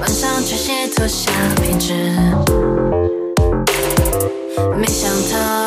[0.00, 1.94] 晚上却鞋脱下，陪至。
[4.76, 5.57] 没想到。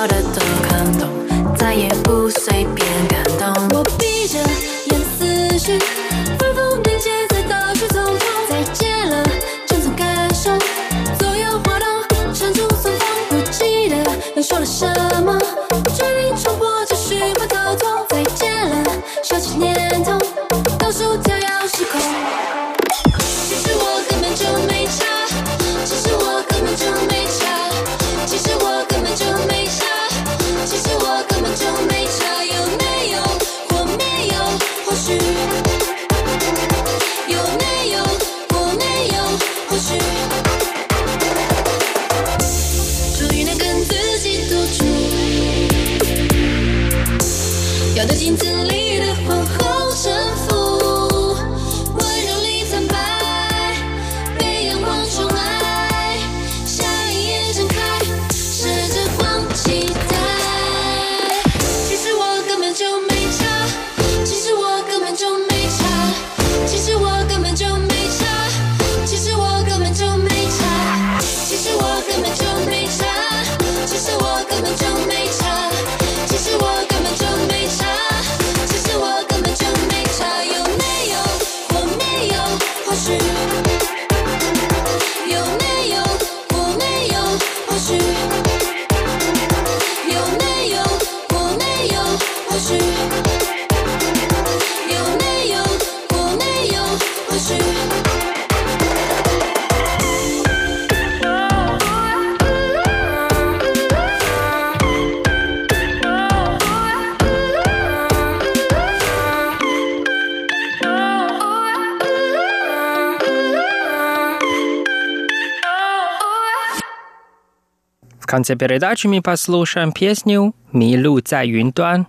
[118.31, 122.07] Конце передачи мы послушаем песню «Милу за юнтуан»,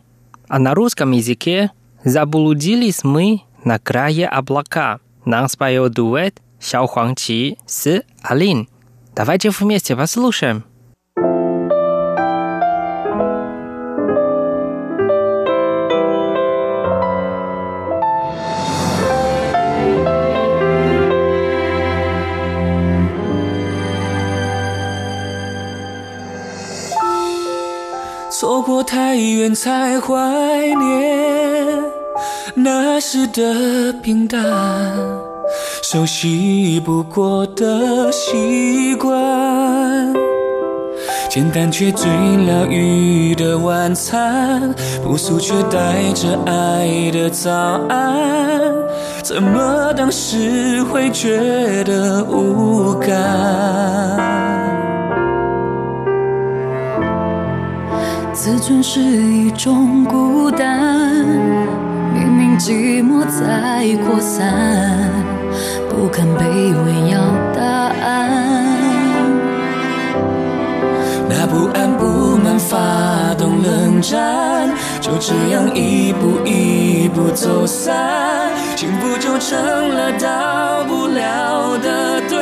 [0.49, 1.73] а на русском языке
[2.05, 5.01] «Заблудились мы на крае облака».
[5.25, 8.68] Нам споет дуэт Сяо Хуангqi с Алин.
[9.16, 10.62] Давайте вместе послушаем.
[28.63, 30.15] 过太远才怀
[30.79, 31.85] 念
[32.55, 34.41] 那时的平淡，
[35.83, 39.13] 熟悉不过的习惯，
[41.29, 42.09] 简单却最
[42.47, 47.51] 疗愈的晚餐，朴素却带着爱的早
[47.89, 48.11] 安，
[49.23, 54.82] 怎么当时会觉得无感？
[58.45, 61.24] 自尊是一种孤单，
[62.12, 65.09] 明明寂寞在扩散，
[65.88, 66.43] 不肯卑
[66.84, 67.20] 微要
[67.55, 67.62] 答
[68.05, 68.66] 案。
[71.28, 74.68] 那不安不满发动冷战，
[75.01, 82.41] 就这样一步一步走散，幸福就成了到不了的对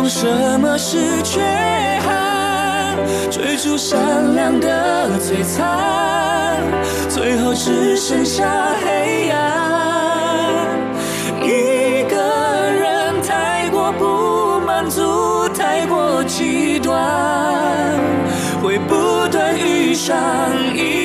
[0.00, 0.26] 懂什
[0.58, 1.42] 么是缺
[2.00, 2.96] 憾，
[3.30, 6.58] 追逐闪亮的璀璨，
[7.06, 8.46] 最后只剩下
[8.82, 10.78] 黑暗。
[11.42, 16.98] 一个人太过不满足，太过极端，
[18.62, 20.16] 会不断遇上
[20.74, 20.99] 遗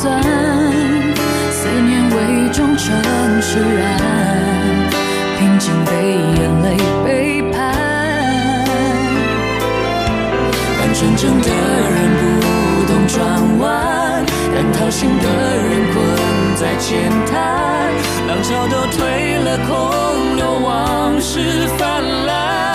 [0.00, 0.18] 算，
[1.50, 2.88] 思念伪装成
[3.42, 4.00] 释然，
[5.38, 5.92] 平静被
[6.40, 6.66] 眼泪
[7.04, 7.54] 背叛。
[10.78, 12.22] 看真的人不
[12.90, 13.18] 懂转
[13.58, 14.24] 弯，
[14.54, 15.26] 但掏心的
[15.68, 15.96] 人困
[16.56, 17.92] 在浅滩，
[18.26, 22.69] 浪潮都退了，空留往事泛滥。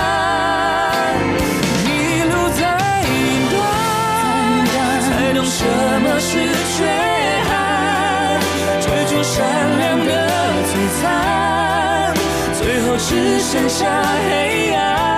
[13.08, 15.15] 只剩下黑暗。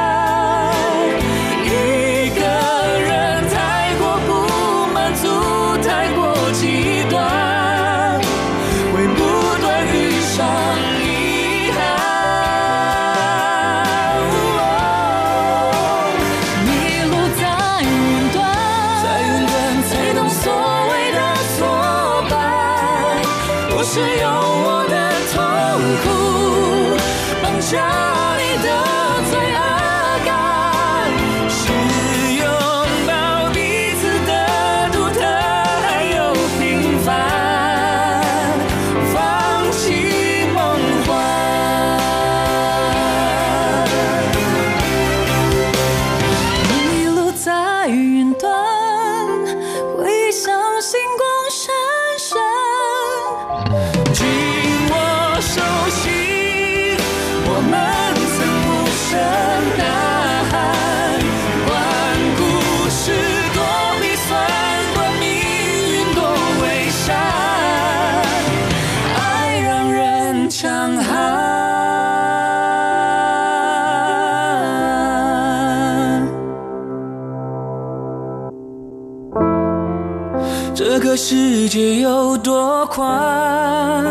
[81.67, 84.05] 世界有多宽，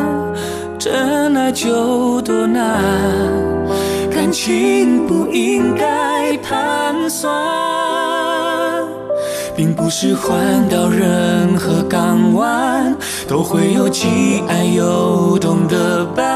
[0.79, 2.83] 真爱就多难。
[4.15, 7.35] 感情不应该盘算，
[9.57, 12.95] 并不是换到任何港湾
[13.27, 16.36] 都会有既爱又懂的伴，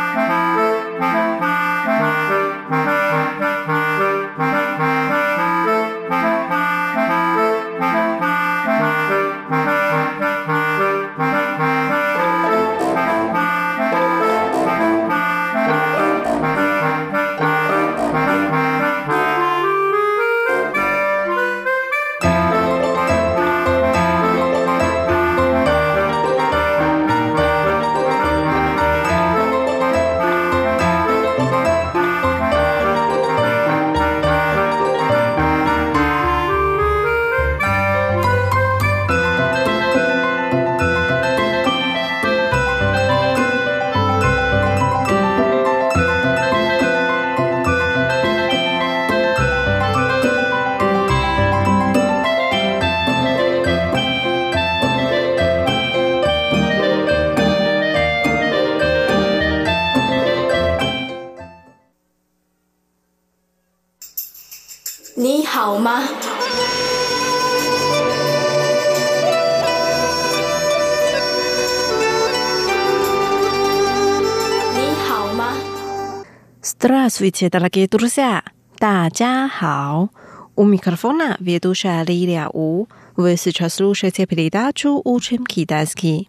[76.80, 78.42] Здравствуйте, дорогие друзья!
[78.78, 80.10] 大家好!
[80.56, 82.86] У микрофона ведущая Лилия У.
[83.14, 86.28] Вы сейчас слушаете передачу «Учим китайский».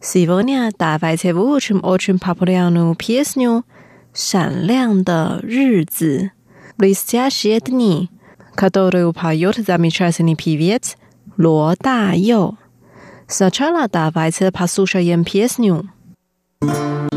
[0.00, 3.64] Сегодня давайте выучим очень популярную песню
[4.14, 6.30] «闪亮的日子»
[6.78, 8.10] «Блестящие дни»,
[8.54, 10.96] которую поет замечательный певец
[11.36, 12.56] Ло Да Ю.
[13.26, 15.90] Сначала давайте послушаем песню.
[16.62, 17.09] 我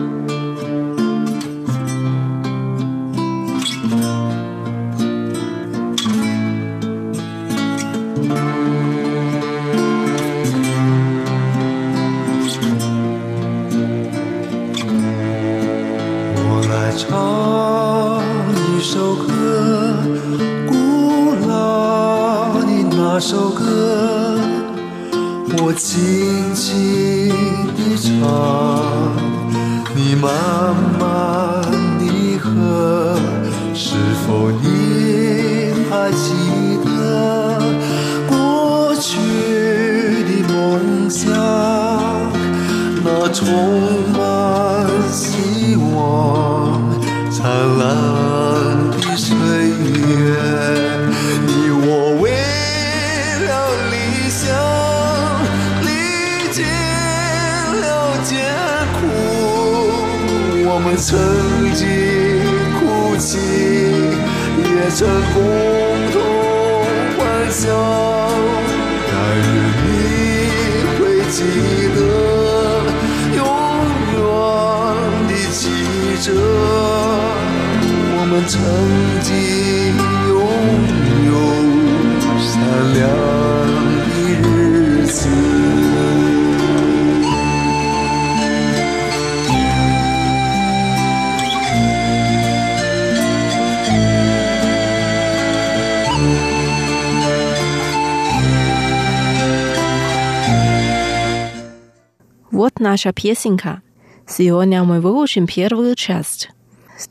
[102.93, 103.82] наша песенка.
[104.28, 106.50] Сегодня мы выучим первую часть.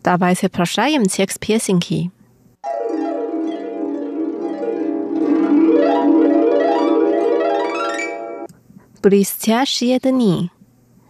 [0.05, 2.13] Давайте прощаем текст песенки.
[9.03, 10.51] Блестящие дни,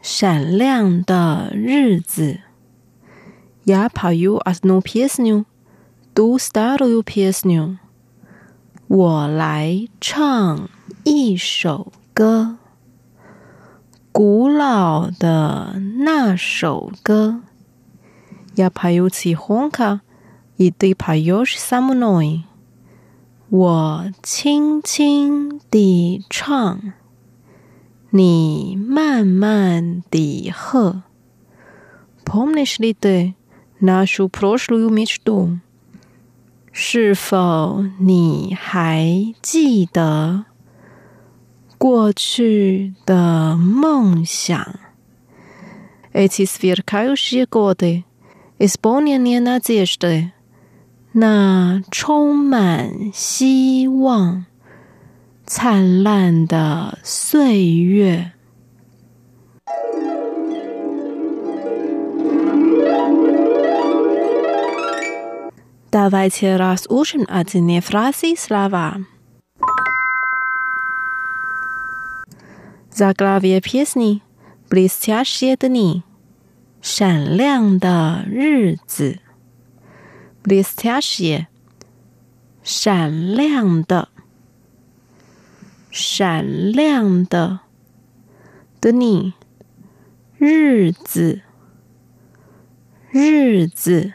[0.03, 2.41] 闪亮的日子.
[3.65, 5.45] Я пою одну песню,
[6.15, 7.79] ту старую песню.
[8.89, 10.71] 我来唱
[11.05, 12.57] 一首歌。
[14.13, 17.41] 古老的那首歌。
[18.57, 20.01] Я пою тихонько,
[20.57, 22.45] и ты поешь со мной。
[23.51, 26.93] 我轻轻地唱，
[28.11, 31.03] 你慢慢地和。
[32.25, 33.35] Помнишь ли ты
[33.81, 35.61] нашу прошлую мечту？
[36.73, 40.45] 是否你还记得？
[41.83, 44.79] 过去的梦想
[46.13, 48.05] Эти сверкающие годы,
[48.59, 50.33] исполненные надежды
[51.13, 54.47] на 充满希望、
[55.47, 58.33] 灿烂的岁月。
[65.91, 68.99] Давайте разучим одни фразы слова.
[72.94, 74.22] Zaglavia p i s n i
[74.70, 76.04] b l i s t a s h i e d n i
[76.80, 79.18] 闪亮的日子
[80.44, 81.48] b l i s t a s h i e
[82.62, 84.10] 闪亮的，
[85.90, 87.62] 闪亮的
[88.80, 89.34] d n i
[90.38, 91.42] 日子，
[93.10, 94.14] 日子，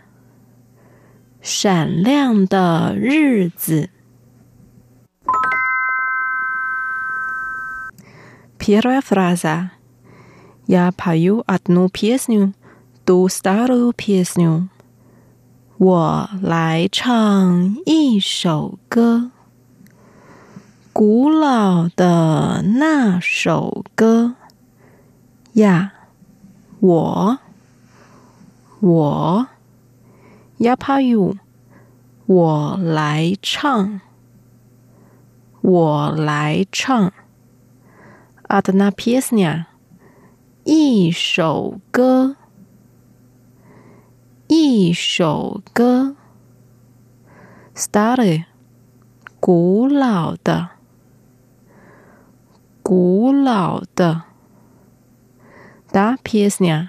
[1.42, 2.94] 闪亮的。
[2.94, 3.90] 日子
[8.57, 9.71] Первая фраза.
[10.67, 12.53] Я пою одну песню,
[13.05, 14.69] ту старую песню.
[15.77, 19.31] 我来唱一首歌，
[20.93, 24.35] 古老的那首歌
[25.53, 25.91] 呀，
[26.79, 27.39] 我
[28.79, 29.47] 我
[30.59, 31.35] 呀帕尤，
[32.27, 33.99] 我来唱，
[35.59, 37.11] 我来唱
[38.48, 39.66] 阿德纳皮斯尼亚，
[40.64, 42.36] 一首歌。
[44.46, 46.16] 一首歌
[47.74, 48.44] ，stary，
[49.38, 50.70] 古老的，
[52.82, 54.22] 古老的
[55.92, 56.88] ，da piesnia，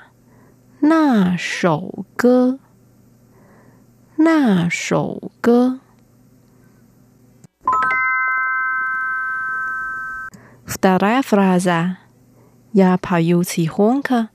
[0.79, 2.59] 那首歌，
[4.15, 5.81] 那首歌。
[10.68, 14.28] ，вторая фраза，я пою тихонько,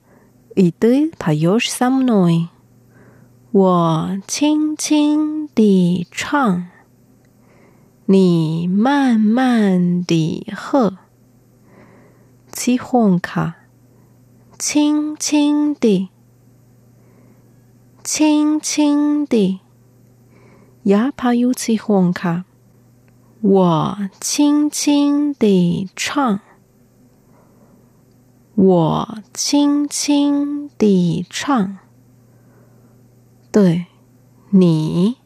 [0.54, 2.48] и ты поешь со мной。
[3.52, 6.68] 我轻轻地唱，
[8.06, 10.98] 你慢慢地喝。
[12.52, 13.54] 七红卡，
[14.58, 16.10] 轻轻地，
[18.04, 19.60] 轻轻地。
[20.84, 22.44] 亚帕尤七红卡，
[23.44, 26.40] 我轻轻地唱，
[28.54, 31.78] 我轻轻地唱。
[33.50, 33.86] 对，
[34.50, 35.16] 你，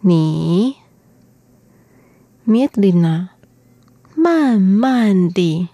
[0.00, 0.74] 你，
[2.44, 3.28] медленно，
[4.16, 5.68] 慢慢地，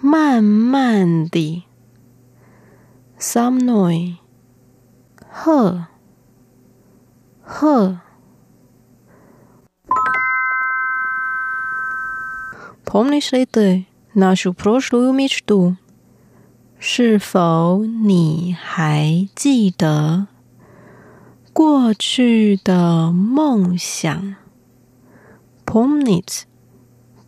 [0.00, 1.64] 慢慢地，
[3.18, 4.16] со мной，
[5.30, 5.86] 呵，
[7.44, 8.00] 呵
[12.84, 15.76] ，помнишь ли ты нашу прошлую мечту？
[16.78, 20.28] 是否你还记得
[21.52, 24.36] 过去的梦想？
[25.66, 26.44] Pomnit，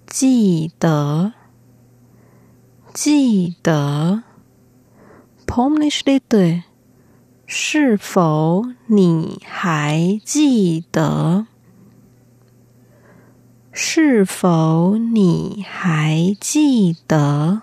[0.06, 1.34] 记得，
[2.94, 4.22] 记得。
[5.46, 6.62] Pomnishite，
[7.46, 11.46] 是否你还记得？
[13.76, 17.62] 是否你还记得？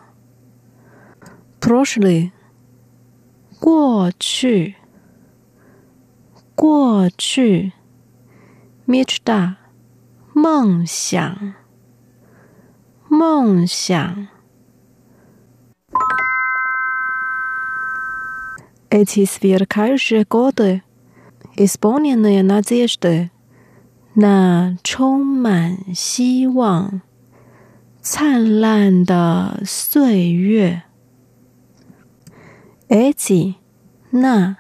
[1.62, 2.32] proshly，
[3.60, 4.76] 过去，
[6.56, 7.74] 过去，
[8.88, 9.56] michda，
[10.34, 11.54] 梦想，
[13.08, 14.28] 梦想。
[18.90, 20.82] Эти сверкающие годы,
[21.56, 23.30] исполненные надежды,
[24.14, 27.02] на 充满希望、
[28.02, 30.84] 灿烂的岁月。
[32.90, 33.56] эти,
[34.12, 34.58] на,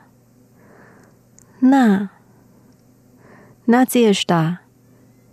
[1.59, 2.11] на,
[3.65, 4.59] надежда,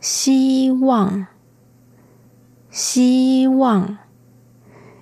[0.01, 1.26] 希望，
[2.70, 3.99] 希望，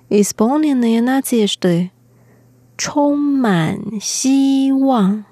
[0.09, 1.91] исполненные надежды，
[2.77, 5.23] 充满希望，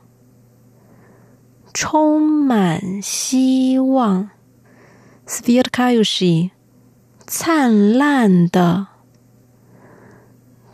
[1.72, 4.30] 充满希望。
[5.26, 6.50] Svirkayushi，
[7.26, 8.86] 灿烂的，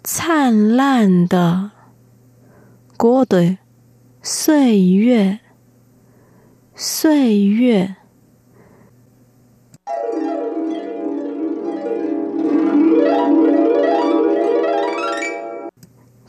[0.03, 1.73] 灿烂的。
[2.97, 3.59] 过的
[4.23, 5.41] 岁月，
[6.77, 7.97] 岁月。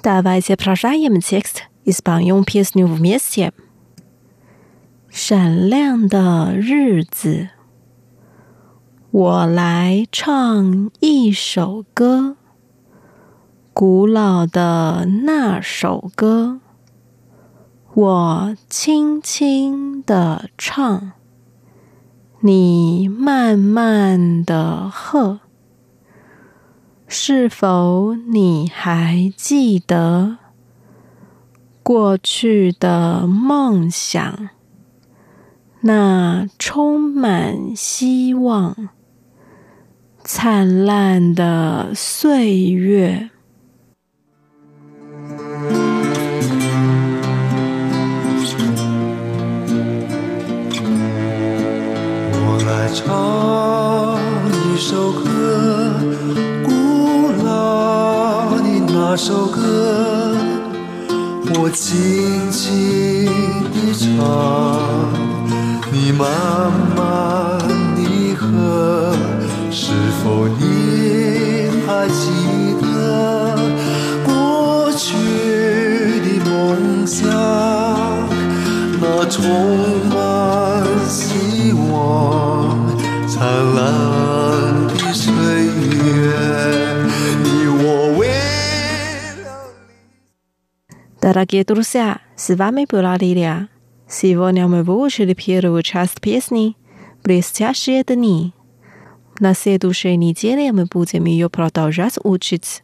[0.01, 3.51] Давайте п р о ж а е м текст испанским песню вместе.
[5.17, 7.47] 闪亮的日子，
[9.11, 12.35] 我来唱一首歌。
[13.73, 16.59] 古老的那首歌，
[17.93, 21.13] 我轻轻的唱，
[22.41, 25.39] 你慢慢的和。
[27.07, 30.39] 是否你还记得
[31.81, 34.49] 过去的梦想？
[35.87, 38.89] 那充满希望、
[40.23, 43.29] 灿烂的岁月。
[52.41, 54.17] 我来唱
[54.63, 55.99] 一首歌，
[56.63, 56.71] 古
[57.45, 60.35] 老的那首歌，
[61.59, 63.27] 我轻轻
[63.71, 65.23] 地唱，
[66.04, 67.58] 你慢慢
[67.96, 69.12] 地和，
[69.70, 69.92] 是
[70.22, 72.84] 否你还记得
[74.24, 75.16] 过去
[76.20, 77.28] 的梦想？
[79.02, 79.40] 那充
[80.10, 82.86] 满希望、
[83.26, 83.38] 灿
[83.74, 83.78] 烂
[84.88, 86.34] 的岁月，
[87.42, 87.46] 你
[87.82, 87.84] 我
[88.18, 88.20] 为
[89.42, 89.48] 了。
[91.20, 93.68] Дорогие друзья, с вами была Лилия.
[94.07, 96.77] Сегодня мы выучили первую часть песни
[97.23, 98.53] «Блестящие дни».
[99.39, 102.83] На следующей неделе мы будем ее продолжать учить.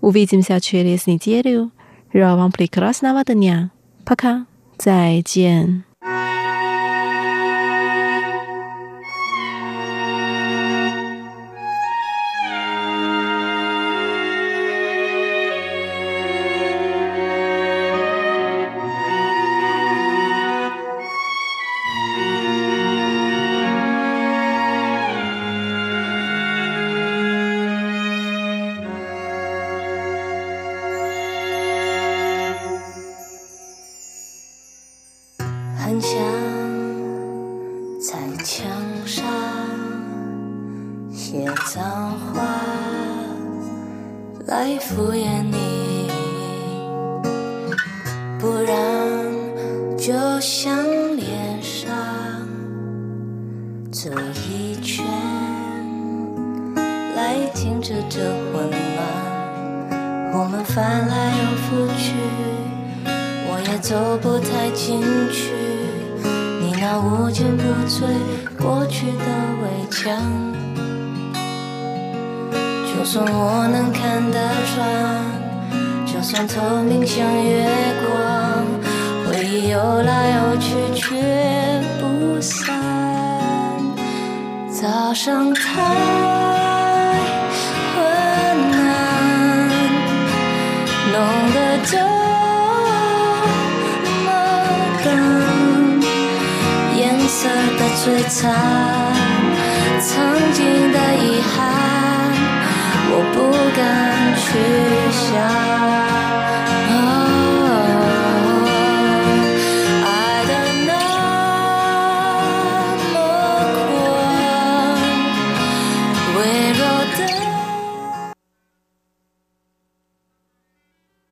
[0.00, 1.72] Увидимся через неделю.
[2.12, 3.70] Желаю вам прекрасного дня.
[4.04, 4.46] Пока.
[4.80, 5.84] 再见。